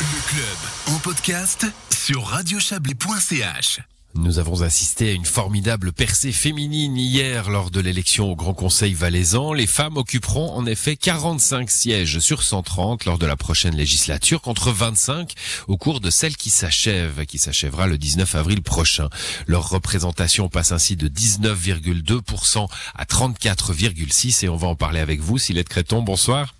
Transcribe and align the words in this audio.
Le 0.00 0.28
club 0.30 0.96
en 0.96 0.98
podcast 1.00 1.66
sur 1.90 2.24
radiochablais.ch. 2.24 3.80
Nous 4.14 4.38
avons 4.38 4.62
assisté 4.62 5.10
à 5.10 5.12
une 5.12 5.26
formidable 5.26 5.92
percée 5.92 6.32
féminine 6.32 6.96
hier 6.96 7.50
lors 7.50 7.70
de 7.70 7.80
l'élection 7.80 8.32
au 8.32 8.34
Grand 8.34 8.54
Conseil 8.54 8.94
valaisan. 8.94 9.52
Les 9.52 9.66
femmes 9.66 9.98
occuperont 9.98 10.52
en 10.54 10.64
effet 10.64 10.96
45 10.96 11.70
sièges 11.70 12.18
sur 12.20 12.42
130 12.42 13.04
lors 13.04 13.18
de 13.18 13.26
la 13.26 13.36
prochaine 13.36 13.76
législature 13.76 14.40
contre 14.40 14.72
25 14.72 15.34
au 15.68 15.76
cours 15.76 16.00
de 16.00 16.08
celle 16.08 16.34
qui 16.34 16.48
s'achève, 16.48 17.26
qui 17.26 17.36
s'achèvera 17.36 17.86
le 17.86 17.98
19 17.98 18.36
avril 18.36 18.62
prochain. 18.62 19.10
Leur 19.46 19.68
représentation 19.68 20.48
passe 20.48 20.72
ainsi 20.72 20.96
de 20.96 21.08
19,2% 21.08 22.68
à 22.94 23.04
34,6% 23.04 24.46
et 24.46 24.48
on 24.48 24.56
va 24.56 24.68
en 24.68 24.76
parler 24.76 25.00
avec 25.00 25.20
vous. 25.20 25.36
Silette 25.36 25.68
Créton, 25.68 26.00
bonsoir. 26.00 26.54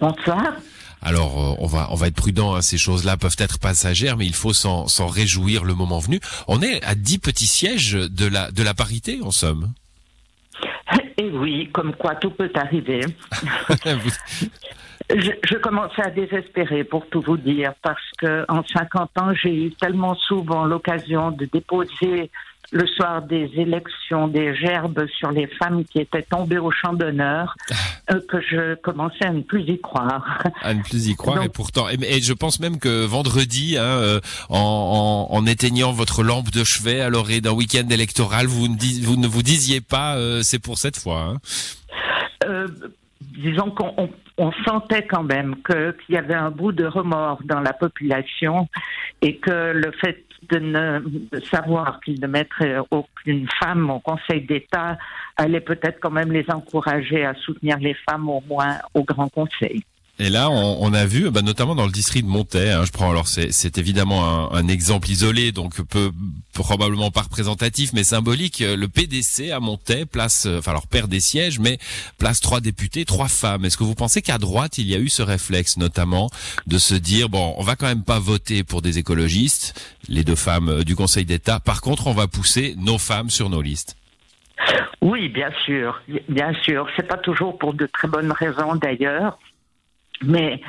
Bonsoir. 0.00 0.52
Alors 1.02 1.38
euh, 1.38 1.54
on 1.58 1.66
va 1.66 1.88
on 1.90 1.94
va 1.94 2.08
être 2.08 2.16
prudent. 2.16 2.54
Hein, 2.54 2.62
ces 2.62 2.78
choses-là 2.78 3.16
peuvent 3.16 3.36
être 3.38 3.58
passagères, 3.58 4.16
mais 4.16 4.26
il 4.26 4.34
faut 4.34 4.52
s'en 4.52 4.86
réjouir 5.06 5.64
le 5.64 5.74
moment 5.74 5.98
venu. 5.98 6.20
On 6.46 6.62
est 6.62 6.82
à 6.84 6.94
dix 6.94 7.18
petits 7.18 7.46
sièges 7.46 7.92
de 7.92 8.26
la 8.26 8.50
de 8.50 8.62
la 8.62 8.74
parité 8.74 9.20
en 9.22 9.30
somme. 9.30 9.72
Et 11.18 11.30
oui, 11.30 11.68
comme 11.72 11.94
quoi 11.94 12.14
tout 12.14 12.30
peut 12.30 12.50
arriver. 12.54 13.00
je, 15.10 15.30
je, 15.42 15.56
commençais 15.56 16.02
à 16.02 16.10
désespérer 16.10 16.84
pour 16.84 17.08
tout 17.08 17.20
vous 17.20 17.36
dire 17.36 17.72
parce 17.82 18.10
que 18.18 18.44
en 18.48 18.62
50 18.64 19.10
ans, 19.18 19.34
j'ai 19.34 19.66
eu 19.66 19.72
tellement 19.72 20.14
souvent 20.14 20.64
l'occasion 20.64 21.32
de 21.32 21.46
déposer 21.46 22.30
le 22.70 22.86
soir 22.86 23.22
des 23.22 23.50
élections 23.56 24.28
des 24.28 24.54
gerbes 24.54 25.06
sur 25.18 25.30
les 25.30 25.46
femmes 25.46 25.84
qui 25.84 26.00
étaient 26.00 26.22
tombées 26.22 26.58
au 26.58 26.70
champ 26.70 26.92
d'honneur 26.92 27.54
ah. 27.70 27.74
euh, 28.12 28.20
que 28.28 28.40
je 28.40 28.74
commençais 28.76 29.24
à 29.24 29.32
ne 29.32 29.40
plus 29.40 29.62
y 29.68 29.80
croire. 29.80 30.42
À 30.62 30.74
ne 30.74 30.82
plus 30.82 31.08
y 31.08 31.16
croire 31.16 31.42
et 31.42 31.48
pourtant 31.48 31.88
et, 31.88 32.20
je 32.20 32.32
pense 32.32 32.60
même 32.60 32.78
que 32.78 33.04
vendredi 33.04 33.76
hein, 33.78 33.82
euh, 33.82 34.20
en, 34.48 35.28
en, 35.30 35.34
en, 35.34 35.46
éteignant 35.46 35.92
votre 35.92 36.22
lampe 36.22 36.50
de 36.50 36.64
chevet 36.64 37.00
à 37.00 37.08
l'orée 37.08 37.40
d'un 37.40 37.52
week-end 37.52 37.88
électoral 37.88 38.46
vous 38.46 38.68
ne, 38.68 39.04
vous 39.04 39.16
ne 39.16 39.26
vous 39.26 39.42
disiez 39.42 39.80
pas 39.80 40.16
euh, 40.16 40.42
c'est 40.42 40.58
pour 40.58 40.78
cette 40.78 40.98
fois. 40.98 41.20
Hein. 41.20 42.66
Disons 43.20 43.70
qu'on 43.70 44.10
on 44.36 44.52
sentait 44.64 45.06
quand 45.06 45.24
même 45.24 45.56
qu'il 45.64 46.14
y 46.14 46.16
avait 46.16 46.34
un 46.34 46.50
bout 46.50 46.72
de 46.72 46.84
remords 46.84 47.40
dans 47.44 47.60
la 47.60 47.72
population 47.72 48.68
et 49.20 49.36
que 49.38 49.72
le 49.72 49.90
fait 49.92 50.24
de, 50.50 50.58
ne, 50.58 51.40
savoir 51.50 52.00
qu'ils 52.00 52.20
ne 52.20 52.26
mettraient 52.28 52.76
aucune 52.90 53.48
femme 53.60 53.90
au 53.90 53.98
Conseil 53.98 54.42
d'État 54.42 54.96
allait 55.36 55.60
peut-être 55.60 55.98
quand 56.00 56.10
même 56.10 56.32
les 56.32 56.46
encourager 56.50 57.24
à 57.24 57.34
soutenir 57.34 57.78
les 57.78 57.94
femmes 58.08 58.28
au 58.28 58.42
moins 58.48 58.78
au 58.94 59.02
Grand 59.02 59.28
Conseil. 59.28 59.82
Et 60.20 60.30
là, 60.30 60.50
on, 60.50 60.92
a 60.94 61.06
vu, 61.06 61.30
bah, 61.30 61.42
notamment 61.42 61.76
dans 61.76 61.86
le 61.86 61.92
district 61.92 62.26
de 62.26 62.30
Montaix, 62.30 62.72
hein, 62.72 62.84
je 62.84 62.90
prends 62.90 63.08
alors 63.08 63.28
c'est 63.28 63.78
évidemment 63.78 64.52
un, 64.52 64.66
exemple 64.66 65.08
isolé, 65.08 65.52
donc 65.52 65.80
peu 65.82 66.10
probablement 66.52 67.12
pas 67.12 67.22
représentatif, 67.22 67.92
mais 67.92 68.02
symbolique. 68.02 68.58
Le 68.58 68.88
PDC 68.88 69.52
à 69.52 69.60
Montaix 69.60 70.06
place, 70.06 70.46
euh, 70.46 70.58
enfin 70.58 70.72
alors 70.72 70.88
perd 70.88 71.08
des 71.08 71.20
sièges, 71.20 71.60
mais 71.60 71.78
place 72.18 72.40
trois 72.40 72.60
députés, 72.60 73.04
trois 73.04 73.28
femmes. 73.28 73.64
Est-ce 73.64 73.76
que 73.76 73.84
vous 73.84 73.94
pensez 73.94 74.20
qu'à 74.20 74.38
droite 74.38 74.78
il 74.78 74.88
y 74.88 74.96
a 74.96 74.98
eu 74.98 75.08
ce 75.08 75.22
réflexe, 75.22 75.76
notamment, 75.76 76.30
de 76.66 76.78
se 76.78 76.96
dire 76.96 77.28
bon, 77.28 77.54
on 77.56 77.62
va 77.62 77.76
quand 77.76 77.86
même 77.86 78.02
pas 78.02 78.18
voter 78.18 78.64
pour 78.64 78.82
des 78.82 78.98
écologistes, 78.98 79.80
les 80.08 80.24
deux 80.24 80.34
femmes 80.34 80.68
euh, 80.68 80.82
du 80.82 80.96
Conseil 80.96 81.26
d'État. 81.26 81.60
Par 81.60 81.80
contre, 81.80 82.08
on 82.08 82.12
va 82.12 82.26
pousser 82.26 82.74
nos 82.76 82.98
femmes 82.98 83.30
sur 83.30 83.50
nos 83.50 83.62
listes. 83.62 83.96
Oui, 85.00 85.28
bien 85.28 85.52
sûr, 85.64 86.00
bien 86.28 86.52
sûr. 86.64 86.88
C'est 86.96 87.06
pas 87.06 87.18
toujours 87.18 87.56
pour 87.56 87.72
de 87.72 87.86
très 87.86 88.08
bonnes 88.08 88.32
raisons 88.32 88.74
d'ailleurs. 88.74 89.38
Mais 90.22 90.60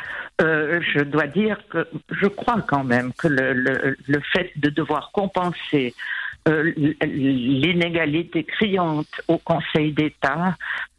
euh, 0.42 0.80
je 0.81 1.00
dois 1.00 1.28
dire 1.28 1.58
que 1.69 1.88
je 2.11 2.28
crois 2.28 2.61
quand 2.61 2.83
même 2.83 3.11
que 3.14 3.28
le, 3.28 3.53
le, 3.53 3.97
le 4.08 4.19
fait 4.31 4.52
de 4.55 4.69
devoir 4.69 5.11
compenser 5.11 5.94
euh, 6.47 6.72
l'inégalité 7.02 8.44
criante 8.44 9.22
au 9.27 9.38
Conseil 9.38 9.92
d'État 9.92 10.55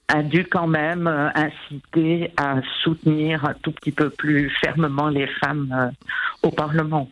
a 0.09 0.22
dû 0.22 0.44
quand 0.44 0.66
même 0.66 1.06
euh, 1.06 1.28
inciter 1.34 2.31
à 2.37 2.56
soutenir 2.83 3.44
un 3.44 3.55
tout 3.55 3.72
petit 3.72 3.93
peu 3.93 4.10
plus 4.10 4.50
fermement 4.60 5.09
les 5.09 5.27
femmes 5.27 5.72
euh, 5.72 6.47
au 6.47 6.50
Parlement. 6.50 7.09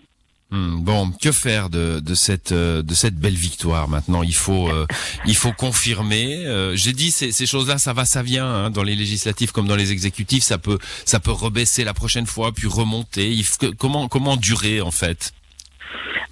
Hmm, 0.50 0.80
bon, 0.80 1.10
que 1.20 1.30
faire 1.30 1.68
de, 1.68 2.00
de 2.00 2.14
cette 2.14 2.52
euh, 2.52 2.82
de 2.82 2.94
cette 2.94 3.16
belle 3.16 3.34
victoire 3.34 3.86
maintenant? 3.86 4.22
Il 4.22 4.34
faut 4.34 4.68
euh, 4.70 4.86
il 5.26 5.36
faut 5.36 5.52
confirmer. 5.52 6.46
Euh, 6.46 6.74
j'ai 6.74 6.94
dit 6.94 7.10
ces, 7.10 7.32
ces 7.32 7.44
choses-là, 7.44 7.76
ça 7.76 7.92
va, 7.92 8.06
ça 8.06 8.22
vient 8.22 8.46
hein, 8.46 8.70
dans 8.70 8.82
les 8.82 8.96
législatives 8.96 9.52
comme 9.52 9.68
dans 9.68 9.76
les 9.76 9.92
exécutifs. 9.92 10.44
Ça 10.44 10.56
peut 10.56 10.78
ça 11.04 11.20
peut 11.20 11.32
rebaisser 11.32 11.84
la 11.84 11.92
prochaine 11.92 12.26
fois 12.26 12.52
puis 12.52 12.66
remonter. 12.66 13.38
Comment 13.76 14.08
comment 14.08 14.38
durer 14.38 14.80
en 14.80 14.90
fait? 14.90 15.34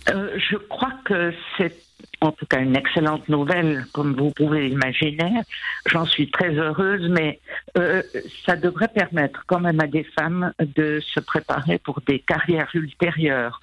Je 0.09 0.57
crois 0.57 0.93
que 1.05 1.33
c'est 1.57 1.75
en 2.21 2.33
tout 2.33 2.47
cas 2.47 2.61
une 2.61 2.77
excellente 2.77 3.29
nouvelle, 3.29 3.85
comme 3.93 4.15
vous 4.15 4.31
pouvez 4.31 4.69
imaginer. 4.69 5.43
J'en 5.87 6.07
suis 6.07 6.31
très 6.31 6.55
heureuse, 6.55 7.09
mais 7.09 7.41
euh, 7.77 8.03
ça 8.45 8.57
devrait 8.57 8.89
permettre 8.89 9.45
quand 9.47 9.61
même 9.61 9.81
à 9.81 9.87
des 9.87 10.05
femmes 10.19 10.53
de 10.59 11.01
se 11.01 11.21
préparer 11.21 11.79
pour 11.79 12.01
des 12.07 12.21
carrières 12.21 12.71
ultérieures. 12.75 13.61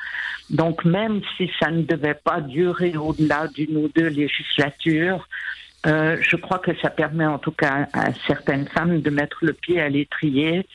Donc 0.50 0.86
même 0.86 1.22
si 1.38 1.50
ça 1.60 1.72
ne 1.72 1.82
devait 1.84 2.14
pas 2.14 2.42
durer 2.42 2.96
au-delà 2.96 3.48
d'une 3.48 3.78
ou 3.78 3.90
deux 3.94 4.08
législatures, 4.08 5.28
euh, 5.86 6.18
je 6.22 6.36
crois 6.38 6.60
que 6.60 6.72
ça 6.82 6.90
permet 6.90 7.26
en 7.26 7.40
tout 7.40 7.52
cas 7.52 7.88
à 7.94 8.14
certaines 8.28 8.68
femmes 8.68 9.02
de 9.02 9.10
mettre 9.10 9.40
le 9.42 9.54
pied 9.54 9.82
à 9.82 9.90
l'étrier 9.90 10.66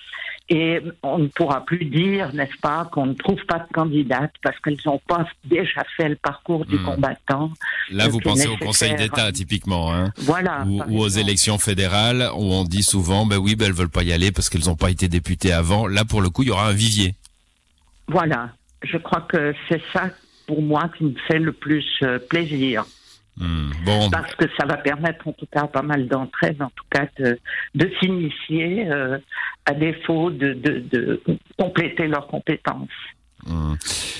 et 0.50 0.80
on 1.02 1.18
ne 1.18 1.26
pourra 1.26 1.64
plus 1.64 1.84
dire, 1.84 2.32
n'est-ce 2.32 2.56
pas, 2.62 2.88
qu'on 2.90 3.06
ne 3.06 3.12
trouve 3.12 3.44
pas 3.46 3.58
de 3.58 3.72
candidate 3.72 4.32
parce 4.42 4.58
qu'elles 4.60 4.78
n'ont 4.86 5.00
pas 5.06 5.28
déjà 5.44 5.84
fait 5.96 6.08
le 6.08 6.16
parcours 6.16 6.64
du 6.64 6.76
hmm. 6.76 6.84
combattant. 6.84 7.52
Là, 7.90 8.08
vous 8.08 8.18
pensez 8.20 8.48
au 8.48 8.56
Conseil 8.56 8.94
d'État, 8.94 9.30
typiquement, 9.30 9.94
hein 9.94 10.10
Voilà. 10.16 10.64
Ou, 10.66 11.02
aux 11.02 11.08
élections 11.08 11.58
fédérales, 11.58 12.30
où 12.34 12.52
on 12.54 12.64
dit 12.64 12.82
souvent, 12.82 13.26
ben 13.26 13.36
oui, 13.36 13.56
ben 13.56 13.66
elles 13.66 13.74
veulent 13.74 13.90
pas 13.90 14.02
y 14.02 14.12
aller 14.12 14.32
parce 14.32 14.48
qu'elles 14.48 14.64
n'ont 14.66 14.76
pas 14.76 14.90
été 14.90 15.08
députées 15.08 15.52
avant. 15.52 15.86
Là, 15.86 16.06
pour 16.06 16.22
le 16.22 16.30
coup, 16.30 16.42
il 16.42 16.48
y 16.48 16.52
aura 16.52 16.68
un 16.68 16.72
vivier. 16.72 17.14
Voilà. 18.06 18.50
Je 18.82 18.96
crois 18.96 19.26
que 19.28 19.54
c'est 19.68 19.82
ça, 19.92 20.08
pour 20.46 20.62
moi, 20.62 20.90
qui 20.96 21.04
me 21.04 21.14
fait 21.26 21.40
le 21.40 21.52
plus 21.52 21.84
euh, 22.02 22.18
plaisir. 22.18 22.86
Hmm, 23.38 23.70
bon. 23.84 24.10
Parce 24.10 24.34
que 24.34 24.46
ça 24.58 24.66
va 24.66 24.76
permettre 24.76 25.28
en 25.28 25.32
tout 25.32 25.46
cas 25.52 25.66
pas 25.66 25.82
mal 25.82 26.08
d'entraide, 26.08 26.60
en 26.60 26.70
tout 26.70 26.84
cas 26.90 27.06
de, 27.18 27.38
de 27.74 27.90
s'initier 28.00 28.88
euh, 28.90 29.18
à 29.64 29.74
défaut 29.74 30.30
de, 30.30 30.54
de, 30.54 30.84
de, 30.90 31.22
compléter 31.56 32.08
leurs 32.08 32.26
compétences. 32.26 32.88
Hmm. 33.46 33.74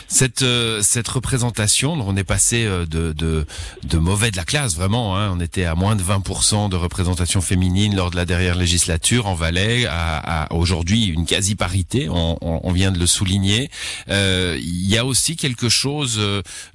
Cette 0.06 0.42
euh, 0.42 0.80
cette 0.82 1.08
représentation, 1.08 1.94
on 1.94 2.16
est 2.16 2.22
passé 2.22 2.64
euh, 2.64 2.86
de, 2.86 3.12
de, 3.12 3.44
de 3.82 3.98
mauvais 3.98 4.30
de 4.30 4.36
la 4.36 4.44
classe 4.44 4.76
vraiment. 4.76 5.16
Hein, 5.16 5.32
on 5.34 5.40
était 5.40 5.64
à 5.64 5.74
moins 5.74 5.96
de 5.96 6.02
20% 6.02 6.70
de 6.70 6.76
représentation 6.76 7.40
féminine 7.40 7.96
lors 7.96 8.12
de 8.12 8.16
la 8.16 8.24
dernière 8.24 8.54
législature 8.54 9.26
en 9.26 9.34
Valais, 9.34 9.86
à, 9.86 10.44
à 10.44 10.54
aujourd'hui 10.54 11.06
une 11.06 11.26
quasi 11.26 11.56
parité. 11.56 12.08
On, 12.08 12.38
on, 12.40 12.60
on, 12.62 12.72
vient 12.72 12.92
de 12.92 13.00
le 13.00 13.06
souligner. 13.06 13.68
Il 14.08 14.88
y 14.88 14.96
a 14.96 15.04
aussi 15.04 15.34
quelque 15.34 15.68
chose 15.68 16.18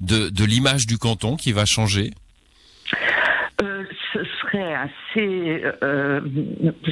de, 0.02 0.30
de 0.30 0.44
l'image 0.44 0.88
du 0.88 0.98
canton 0.98 1.38
qui 1.38 1.54
va 1.54 1.66
changer? 1.66 2.12
Ce 3.60 4.24
serait 4.42 4.74
assez, 4.74 5.64
euh, 5.84 6.22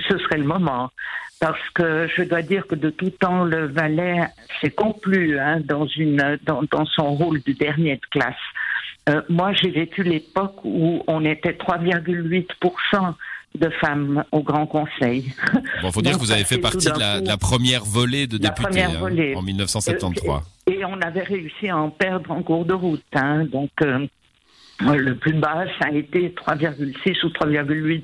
ce 0.09 0.17
serait 0.17 0.37
le 0.37 0.45
moment. 0.45 0.89
Parce 1.39 1.69
que 1.73 2.07
je 2.15 2.21
dois 2.21 2.43
dire 2.43 2.67
que 2.67 2.75
de 2.75 2.91
tout 2.91 3.09
temps, 3.09 3.43
le 3.43 3.65
Valais 3.65 4.27
s'est 4.61 4.69
conclu 4.69 5.39
hein, 5.39 5.59
dans, 5.63 5.87
une, 5.87 6.37
dans, 6.45 6.61
dans, 6.71 6.85
son 6.85 7.15
rôle 7.15 7.41
de 7.41 7.53
dernier 7.53 7.95
de 7.95 8.05
classe. 8.11 8.35
Euh, 9.09 9.21
moi, 9.27 9.51
j'ai 9.53 9.71
vécu 9.71 10.03
l'époque 10.03 10.63
où 10.63 11.01
on 11.07 11.25
était 11.25 11.53
3,8% 11.53 13.15
de 13.55 13.69
femmes 13.69 14.23
au 14.31 14.43
Grand 14.43 14.67
Conseil. 14.67 15.33
Bon, 15.81 15.91
faut 15.91 16.01
dire 16.01 16.13
que 16.13 16.19
vous 16.19 16.31
avez 16.31 16.43
fait 16.43 16.59
partie 16.59 16.91
de 16.91 16.99
la, 16.99 17.19
de 17.19 17.27
la, 17.27 17.37
première 17.37 17.83
volée 17.83 18.27
de 18.27 18.37
députés 18.37 18.83
hein, 18.83 19.01
en 19.35 19.41
1973. 19.41 20.41
Et, 20.67 20.73
et, 20.73 20.85
on 20.85 21.01
avait 21.01 21.23
réussi 21.23 21.69
à 21.69 21.77
en 21.77 21.89
perdre 21.89 22.31
en 22.31 22.43
cours 22.43 22.65
de 22.65 22.73
route. 22.73 23.03
Hein, 23.13 23.45
donc, 23.45 23.71
euh, 23.81 24.05
le 24.81 25.15
plus 25.15 25.33
bas, 25.33 25.65
ça 25.79 25.87
a 25.87 25.91
été 25.91 26.29
3,6 26.29 27.25
ou 27.25 27.29
3,8 27.29 28.03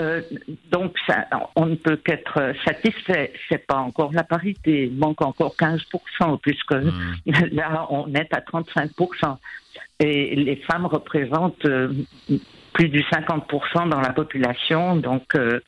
euh, 0.00 0.22
donc, 0.70 0.94
ça, 1.06 1.26
on 1.56 1.66
ne 1.66 1.74
peut 1.74 1.96
qu'être 1.96 2.54
satisfait. 2.64 3.32
C'est 3.48 3.66
pas 3.66 3.78
encore 3.78 4.12
la 4.12 4.22
parité. 4.22 4.84
Il 4.84 4.96
manque 4.96 5.22
encore 5.22 5.56
15% 5.58 6.38
puisque 6.40 6.72
hmm. 6.72 6.92
là, 7.52 7.86
on 7.90 8.12
est 8.14 8.32
à 8.32 8.40
35% 8.40 9.36
Et 9.98 10.36
les 10.36 10.56
femmes 10.70 10.86
représentent 10.86 11.64
euh, 11.64 11.92
plus 12.74 12.88
du 12.88 13.00
50% 13.00 13.88
dans 13.88 14.00
la 14.00 14.10
population. 14.10 14.96
Donc, 14.96 15.34
euh, 15.34 15.60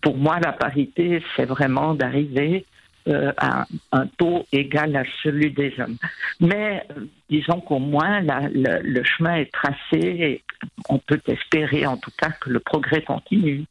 pour 0.00 0.16
moi, 0.16 0.38
la 0.42 0.52
parité, 0.52 1.22
c'est 1.36 1.44
vraiment 1.44 1.94
d'arriver 1.94 2.64
euh, 3.08 3.32
à 3.36 3.66
un 3.92 4.06
taux 4.18 4.46
égal 4.52 4.96
à 4.96 5.04
celui 5.22 5.52
des 5.52 5.72
hommes. 5.78 5.96
Mais 6.40 6.84
euh, 6.90 7.06
disons 7.30 7.60
qu'au 7.60 7.78
moins 7.78 8.20
le, 8.20 9.02
chemin 9.04 9.36
est 9.36 9.52
tracé 9.52 9.76
et 9.92 10.42
on 10.88 10.98
peut 10.98 11.20
espérer 11.28 11.86
en 11.86 11.96
tout 11.96 12.10
cas 12.18 12.30
que 12.30 12.50
le 12.50 12.60
progrès 12.60 13.02
continue. 13.02 13.64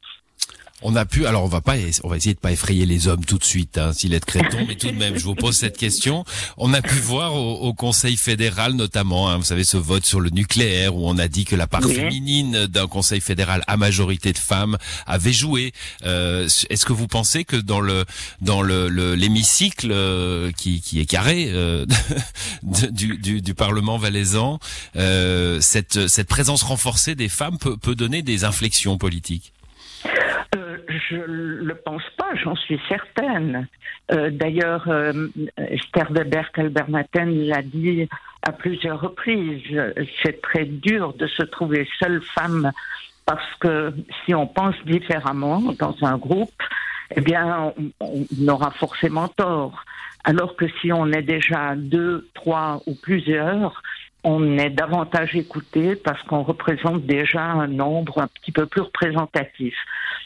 On 0.82 0.96
a 0.98 1.06
pu, 1.06 1.26
alors 1.26 1.46
on 1.46 1.48
va 1.48 1.62
pas, 1.62 1.76
on 2.04 2.10
va 2.10 2.18
essayer 2.18 2.36
de 2.36 2.40
pas 2.40 2.52
effrayer 2.52 2.86
les 2.86 3.08
hommes 3.08 3.24
tout 3.24 3.38
de 3.38 3.46
suite, 3.46 3.78
hein, 3.78 3.94
s'il 3.94 4.14
est 4.14 4.24
créton, 4.24 4.58
mais 4.68 4.76
tout 4.76 4.92
de 4.92 4.98
même, 4.98 5.18
je 5.18 5.24
vous 5.24 5.34
pose 5.34 5.56
cette 5.56 5.78
question. 5.78 6.26
On 6.58 6.74
a 6.74 6.82
pu 6.82 6.96
voir 6.96 7.34
au, 7.34 7.74
Conseil 7.74 8.18
fédéral 8.18 8.74
notamment, 8.74 9.30
hein, 9.30 9.38
vous 9.38 9.44
savez, 9.44 9.64
ce 9.64 9.78
vote 9.78 10.06
sur 10.06 10.20
le 10.20 10.30
nucléaire 10.30 10.96
où 10.96 11.08
on 11.08 11.18
a 11.18 11.28
dit 11.30 11.46
que 11.46 11.56
la 11.56 11.66
part 11.66 11.84
féminine 11.84 12.68
d'un 12.68 12.88
Conseil 12.88 13.22
fédéral 13.22 13.64
à 13.68 13.78
majorité 13.78 14.34
de 14.34 14.38
femmes 14.38 14.78
avait 15.08 15.34
joué. 15.34 15.72
Euh, 16.04 16.48
Est-ce 16.70 16.86
que 16.86 16.94
vous 16.94 17.08
pensez 17.08 17.46
que 17.46 17.56
dans 17.56 17.80
le 17.80 18.04
dans 18.42 18.62
le 18.62 18.88
l'hémicycle 19.16 19.92
euh, 19.92 20.52
qui, 20.52 20.82
qui 20.82 21.00
est 21.00 21.06
carré 21.06 21.50
euh, 21.52 21.86
du, 22.64 23.18
du, 23.18 23.42
du, 23.42 23.54
Parlement 23.54 23.98
valaisan, 23.98 24.60
euh, 24.98 25.62
cette 25.62 26.08
cette 26.08 26.28
présence 26.28 26.64
renforcée 26.64 27.16
des 27.16 27.30
femmes 27.30 27.58
peut, 27.58 27.78
peut 27.78 27.96
donner 27.96 28.22
des 28.22 28.44
inflexions 28.44 28.98
politiques? 28.98 29.54
Je 30.90 31.18
le 31.18 31.76
pense 31.76 32.04
pas, 32.18 32.36
j'en 32.36 32.56
suis 32.56 32.80
certaine. 32.88 33.68
Euh, 34.12 34.30
D'ailleurs, 34.32 34.88
euh, 34.88 35.28
Esther 35.58 36.12
Weber 36.12 36.52
Kalbermaten 36.52 37.48
l'a 37.48 37.62
dit 37.62 38.08
à 38.42 38.52
plusieurs 38.52 39.02
reprises. 39.02 39.64
C'est 40.24 40.42
très 40.42 40.66
dur 40.66 41.14
de 41.14 41.28
se 41.28 41.44
trouver 41.44 41.88
seule 42.00 42.22
femme 42.22 42.72
parce 43.26 43.56
que 43.60 43.94
si 44.24 44.36
on 44.36 44.48
pense 44.48 44.76
différemment 44.86 45.74
dans 45.80 45.96
un 46.04 46.18
groupe, 46.18 46.62
eh 47.16 47.22
bien, 47.22 47.74
on 48.00 48.48
aura 48.48 48.72
forcément 48.72 49.28
tort. 49.28 49.84
Alors 50.24 50.56
que 50.56 50.66
si 50.82 50.92
on 50.92 51.12
est 51.12 51.22
déjà 51.22 51.76
deux, 51.76 52.28
trois 52.34 52.82
ou 52.88 52.96
plusieurs, 52.96 53.82
on 54.26 54.58
est 54.58 54.72
davantage 54.72 55.36
écouté 55.36 55.96
parce 55.96 56.22
qu'on 56.24 56.42
représente 56.42 57.06
déjà 57.06 57.44
un 57.44 57.68
nombre 57.68 58.20
un 58.20 58.28
petit 58.28 58.52
peu 58.52 58.66
plus 58.66 58.82
représentatif. 58.82 59.76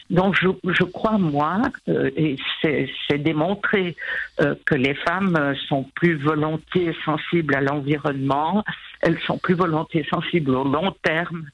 Donc 0.08 0.34
je, 0.40 0.48
je 0.72 0.84
crois, 0.84 1.18
moi, 1.18 1.60
euh, 1.88 2.10
et 2.16 2.36
c'est 2.62 3.18
démontré, 3.18 3.96
euh, 4.40 4.54
que 4.64 4.74
les 4.74 4.94
femmes 4.94 5.54
sont 5.68 5.84
plus 5.94 6.16
volontiers 6.16 6.96
sensibles 7.04 7.54
à 7.54 7.60
l'environnement, 7.60 8.64
elles 9.02 9.18
sont 9.20 9.38
plus 9.38 9.54
volontiers 9.54 10.06
sensibles 10.10 10.56
au 10.56 10.64
long 10.64 10.94
terme 11.02 11.44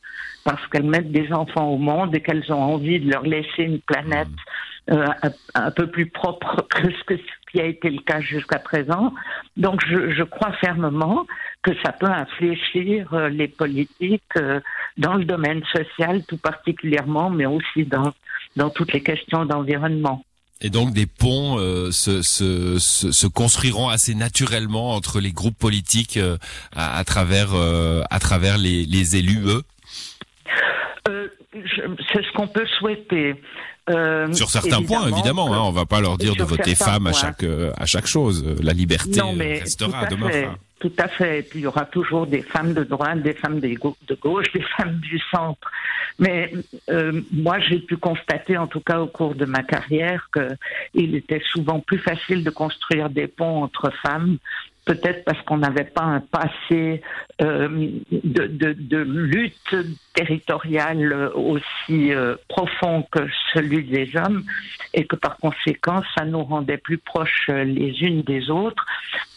parce 0.45 0.65
qu'elles 0.69 0.89
mettent 0.89 1.11
des 1.11 1.33
enfants 1.33 1.69
au 1.69 1.79
monde 1.79 2.15
et 2.15 2.21
qu'elles 2.21 2.53
ont 2.53 2.63
envie 2.63 3.01
de 3.01 3.11
leur 3.11 3.23
laisser 3.23 3.65
une 3.65 3.81
planète 3.81 4.29
euh, 4.93 5.05
un, 5.55 5.71
peu 5.73 5.89
plus 5.89 6.07
propre 6.07 6.65
que 6.71 6.93
ce, 6.93 7.51
qui 7.51 7.61
a 7.61 7.65
été 7.65 7.91
le 7.91 8.01
cas 8.03 8.21
jusqu'à 8.21 8.61
présent. 8.61 9.13
Donc 9.57 9.81
je, 9.85 10.13
je, 10.13 10.23
crois 10.23 10.53
fermement 10.53 11.27
que 11.67 11.73
ça 11.85 11.91
peut 11.91 12.07
infléchir 12.07 13.13
euh, 13.13 13.29
les 13.29 13.49
politiques 13.49 14.23
euh, 14.37 14.61
dans 14.99 15.15
le 15.15 15.25
domaine 15.25 15.63
social 15.75 16.23
tout 16.29 16.37
particulièrement, 16.37 17.29
mais 17.29 17.47
aussi 17.47 17.85
dans, 17.85 18.13
dans 18.55 18.71
toutes 18.71 18.93
les 18.93 19.03
questions 19.03 19.45
d'environnement. 19.45 20.25
Et 20.61 20.71
donc 20.71 20.93
des 20.95 21.07
ponts 21.07 21.59
euh, 21.59 21.91
se, 21.91 22.23
se, 22.23 22.79
se, 22.79 23.27
construiront 23.27 23.89
assez 23.89 24.15
naturellement 24.15 24.95
entre 24.95 25.21
les 25.21 25.33
groupes 25.33 25.59
politiques 25.59 26.19
à, 26.75 26.99
à, 26.99 27.05
travers 27.05 27.49
à 28.11 28.19
travers 28.21 28.57
les, 28.57 28.87
les 28.87 29.17
élus 29.17 29.43
eux? 29.47 29.63
C'est 31.53 32.23
ce 32.23 32.33
qu'on 32.33 32.49
peut 32.49 32.67
souhaiter. 32.79 33.35
Euh, 33.89 34.33
sur 34.33 34.51
certains 34.51 34.83
points, 34.83 35.09
évidemment, 35.09 35.53
hein, 35.53 35.61
on 35.63 35.71
va 35.71 35.87
pas 35.87 36.01
leur 36.01 36.19
dire 36.19 36.35
de 36.35 36.43
voter 36.43 36.75
femme 36.75 37.07
à 37.07 37.13
chaque 37.13 37.45
euh, 37.45 37.73
à 37.77 37.87
chaque 37.87 38.07
chose. 38.07 38.45
La 38.61 38.73
liberté 38.73 39.21
restera 39.21 40.07
demain. 40.07 40.29
Fait, 40.29 40.49
tout 40.81 40.93
à 40.99 41.09
fait. 41.09 41.39
Et 41.39 41.43
puis 41.43 41.61
il 41.61 41.63
y 41.63 41.67
aura 41.67 41.85
toujours 41.85 42.27
des 42.27 42.43
femmes 42.43 42.75
de 42.75 42.83
droite, 42.83 43.23
des 43.23 43.35
femmes 43.35 43.61
de 43.61 44.15
gauche, 44.21 44.47
des 44.55 44.65
femmes 44.77 44.99
du 44.99 45.21
centre. 45.31 45.71
Mais 46.19 46.53
euh, 46.91 47.21
moi, 47.31 47.61
j'ai 47.61 47.79
pu 47.79 47.97
constater, 47.97 48.57
en 48.57 48.67
tout 48.67 48.81
cas 48.81 49.01
au 49.01 49.07
cours 49.07 49.35
de 49.35 49.45
ma 49.45 49.63
carrière, 49.63 50.29
qu'il 50.33 51.15
était 51.15 51.43
souvent 51.53 51.81
plus 51.81 51.99
facile 51.99 52.43
de 52.43 52.51
construire 52.51 53.11
des 53.11 53.27
ponts 53.27 53.63
entre 53.63 53.93
femmes 54.03 54.39
peut-être 54.87 55.25
parce 55.25 55.41
qu'on 55.43 55.59
n'avait 55.59 55.85
pas 55.85 56.05
un 56.05 56.21
passé 56.21 57.03
euh, 57.43 57.91
de, 58.11 58.47
de, 58.47 58.73
de, 58.73 58.99
lutte 58.99 59.77
territoriale 60.15 61.31
aussi 61.35 62.15
euh, 62.15 62.37
profond 62.49 63.05
que 63.11 63.29
celui 63.53 63.85
des 63.85 64.17
hommes, 64.17 64.45
et 64.95 65.05
que 65.05 65.17
par 65.17 65.37
conséquent, 65.37 66.03
ça 66.17 66.25
nous 66.25 66.43
rendait 66.43 66.79
plus 66.79 66.99
proches 66.99 67.49
les 67.49 68.01
unes 68.01 68.23
des 68.23 68.49
autres. 68.49 68.87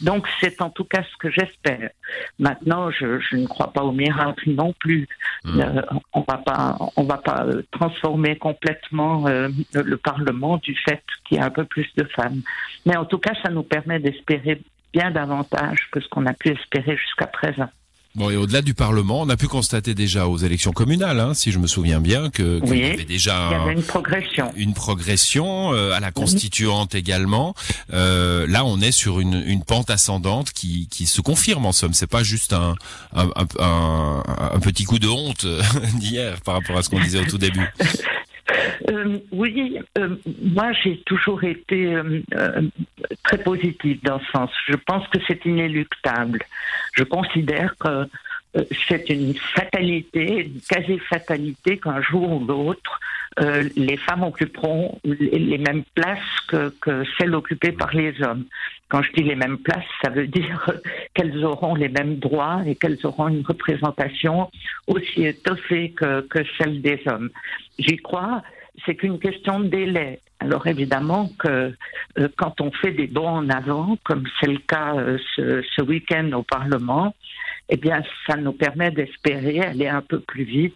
Donc 0.01 0.27
c'est 0.39 0.61
en 0.61 0.69
tout 0.69 0.85
cas 0.85 1.03
ce 1.03 1.17
que 1.17 1.29
j'espère. 1.29 1.89
Maintenant, 2.37 2.91
je, 2.91 3.19
je, 3.19 3.35
ne 3.35 3.47
crois 3.47 3.73
pas 3.73 3.83
au 3.83 3.91
miracle 3.91 4.51
non 4.51 4.73
plus. 4.79 5.07
Mmh. 5.43 5.59
Euh, 5.59 5.81
on 6.13 6.21
va 6.21 6.37
pas, 6.37 6.77
on 6.95 7.03
va 7.03 7.17
pas 7.17 7.45
transformer 7.71 8.37
complètement 8.37 9.27
euh, 9.27 9.49
le 9.73 9.97
Parlement 9.97 10.57
du 10.57 10.75
fait 10.75 11.03
qu'il 11.25 11.37
y 11.37 11.41
a 11.41 11.45
un 11.45 11.49
peu 11.49 11.65
plus 11.65 11.87
de 11.97 12.03
femmes. 12.05 12.41
Mais 12.85 12.95
en 12.95 13.05
tout 13.05 13.17
cas, 13.17 13.33
ça 13.43 13.49
nous 13.49 13.63
permet 13.63 13.99
d'espérer 13.99 14.61
bien 14.93 15.11
davantage 15.11 15.89
que 15.91 15.99
ce 15.99 16.07
qu'on 16.09 16.25
a 16.25 16.33
pu 16.33 16.49
espérer 16.49 16.97
jusqu'à 16.97 17.27
présent. 17.27 17.69
Bon, 18.15 18.31
et 18.31 18.35
au-delà 18.35 18.63
du 18.63 18.73
Parlement, 18.73 19.21
on 19.21 19.29
a 19.29 19.37
pu 19.37 19.47
constater 19.47 19.93
déjà 19.93 20.27
aux 20.27 20.37
élections 20.37 20.71
communales, 20.71 21.19
hein, 21.19 21.35
si 21.35 21.51
je 21.51 21.59
me 21.59 21.67
souviens 21.67 22.01
bien, 22.01 22.31
que 22.31 22.59
qu'il 22.59 22.77
y 22.79 22.85
avait 22.85 23.05
déjà 23.05 23.49
il 23.51 23.57
y 23.57 23.61
avait 23.61 23.73
une 23.73 23.83
progression, 23.83 24.51
une 24.55 24.73
progression 24.73 25.73
euh, 25.73 25.91
à 25.93 25.99
la 25.99 26.11
constituante 26.11 26.95
également. 26.95 27.53
Euh, 27.93 28.47
là, 28.47 28.65
on 28.65 28.81
est 28.81 28.91
sur 28.91 29.19
une, 29.19 29.43
une 29.45 29.63
pente 29.63 29.91
ascendante 29.91 30.51
qui, 30.53 30.87
qui 30.89 31.05
se 31.05 31.21
confirme 31.21 31.67
en 31.67 31.71
somme. 31.71 31.93
C'est 31.93 32.09
pas 32.09 32.23
juste 32.23 32.51
un, 32.51 32.73
un, 33.13 33.29
un, 33.59 34.23
un 34.53 34.59
petit 34.59 34.85
coup 34.85 34.97
de 34.97 35.07
honte 35.07 35.45
d'hier 35.99 36.41
par 36.41 36.55
rapport 36.55 36.77
à 36.77 36.81
ce 36.83 36.89
qu'on 36.89 36.99
disait 36.99 37.19
au 37.19 37.25
tout 37.25 37.37
début. 37.37 37.67
Euh, 38.89 39.17
oui, 39.31 39.79
euh, 39.97 40.15
moi 40.41 40.71
j'ai 40.83 40.97
toujours 41.05 41.43
été 41.43 41.95
euh, 41.95 42.21
très 43.23 43.37
positive 43.37 43.99
dans 44.03 44.19
ce 44.19 44.31
sens. 44.31 44.51
Je 44.67 44.75
pense 44.75 45.07
que 45.07 45.19
c'est 45.27 45.43
inéluctable. 45.45 46.43
Je 46.93 47.03
considère 47.03 47.75
que 47.77 48.07
c'est 48.87 49.09
une 49.09 49.35
fatalité, 49.35 50.45
une 50.45 50.61
quasi-fatalité 50.61 51.77
qu'un 51.77 52.01
jour 52.01 52.31
ou 52.31 52.45
l'autre, 52.45 52.99
les 53.77 53.95
femmes 53.95 54.23
occuperont 54.23 54.99
les, 55.05 55.59
mêmes 55.59 55.83
places 55.93 56.17
que, 56.47 56.73
que, 56.81 57.03
celles 57.17 57.35
occupées 57.35 57.71
par 57.71 57.93
les 57.93 58.19
hommes. 58.23 58.45
Quand 58.89 59.03
je 59.03 59.11
dis 59.13 59.23
les 59.23 59.35
mêmes 59.35 59.59
places, 59.59 59.85
ça 60.03 60.09
veut 60.09 60.25
dire 60.25 60.71
qu'elles 61.13 61.45
auront 61.45 61.75
les 61.75 61.89
mêmes 61.89 62.17
droits 62.17 62.63
et 62.65 62.75
qu'elles 62.75 62.97
auront 63.03 63.27
une 63.27 63.45
représentation 63.45 64.49
aussi 64.87 65.25
étoffée 65.25 65.91
que, 65.91 66.21
que 66.21 66.39
celle 66.57 66.81
des 66.81 66.99
hommes. 67.05 67.29
J'y 67.77 67.97
crois 67.97 68.41
c'est 68.85 68.95
qu'une 68.95 69.19
question 69.19 69.59
de 69.59 69.67
délai. 69.67 70.19
Alors 70.39 70.67
évidemment 70.67 71.29
que 71.37 71.73
euh, 72.17 72.27
quand 72.37 72.61
on 72.61 72.71
fait 72.71 72.91
des 72.91 73.07
bons 73.07 73.27
en 73.27 73.49
avant, 73.49 73.97
comme 74.03 74.23
c'est 74.39 74.47
le 74.47 74.59
cas 74.59 74.95
euh, 74.95 75.17
ce, 75.35 75.61
ce 75.75 75.81
week-end 75.81 76.31
au 76.31 76.43
Parlement, 76.43 77.13
eh 77.69 77.77
bien 77.77 78.01
ça 78.25 78.35
nous 78.35 78.53
permet 78.53 78.91
d'espérer 78.91 79.59
aller 79.61 79.87
un 79.87 80.01
peu 80.01 80.19
plus 80.19 80.43
vite 80.43 80.75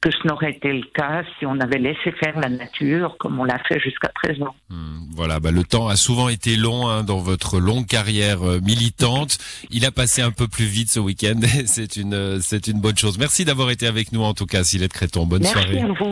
que 0.00 0.10
ce 0.10 0.26
n'aurait 0.26 0.50
été 0.50 0.72
le 0.72 0.84
cas 0.94 1.22
si 1.38 1.46
on 1.46 1.60
avait 1.60 1.78
laissé 1.78 2.10
faire 2.12 2.38
la 2.40 2.48
nature 2.48 3.16
comme 3.18 3.38
on 3.38 3.44
l'a 3.44 3.58
fait 3.68 3.78
jusqu'à 3.78 4.08
présent. 4.08 4.54
Hmm, 4.68 5.04
voilà, 5.14 5.38
bah, 5.38 5.52
le 5.52 5.62
temps 5.62 5.88
a 5.88 5.96
souvent 5.96 6.28
été 6.28 6.56
long 6.56 6.88
hein, 6.88 7.04
dans 7.04 7.18
votre 7.18 7.60
longue 7.60 7.86
carrière 7.86 8.42
euh, 8.42 8.60
militante. 8.60 9.38
Il 9.70 9.84
a 9.84 9.92
passé 9.92 10.22
un 10.22 10.32
peu 10.32 10.48
plus 10.48 10.64
vite 10.64 10.90
ce 10.90 11.00
week-end 11.00 11.40
c'est 11.66 11.96
une, 11.96 12.40
c'est 12.40 12.66
une 12.66 12.80
bonne 12.80 12.96
chose. 12.96 13.18
Merci 13.18 13.44
d'avoir 13.44 13.70
été 13.70 13.86
avec 13.86 14.10
nous 14.12 14.22
en 14.22 14.34
tout 14.34 14.46
cas, 14.46 14.64
Silette 14.64 14.92
Créton. 14.92 15.26
Bonne 15.26 15.42
Merci 15.42 15.52
soirée. 15.52 15.80
À 15.80 15.86
vous. 15.86 16.10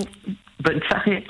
Bonne 0.60 0.80
soirée. 0.88 1.24